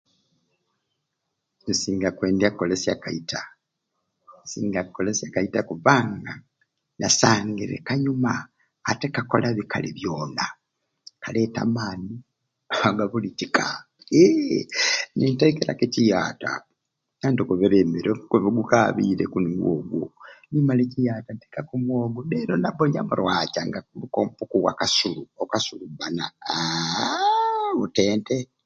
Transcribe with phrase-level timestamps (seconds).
[1.69, 3.41] Nsinga kwendya ku kolesye kaita.
[4.43, 6.33] Nsinga ku kolesye kaita kubbanga
[6.99, 8.33] kasangire kanyuma
[8.89, 10.45] ate kakola bikali byoona
[11.23, 12.15] kaleeta amaani
[12.87, 13.65] agabulu kika
[14.23, 14.59] iii
[15.17, 16.51] ninteekaku ekiyaata
[17.25, 20.03] anti okobere mmere omukubi ogukaabiireku nigwo ogwo
[20.51, 25.11] nimala e kiata noteekaku omwogo leero nabba o namurwacca nga akukompo akasu
[25.43, 28.37] okasulubbana aaa lutente.